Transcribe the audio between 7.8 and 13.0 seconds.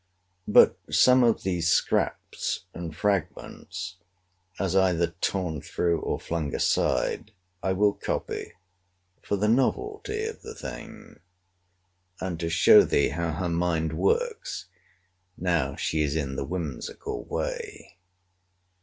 copy, for the novelty of the thing, and to show